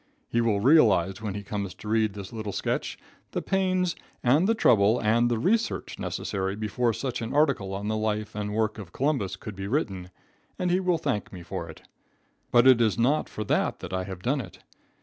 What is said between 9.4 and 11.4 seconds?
be written, and he will thank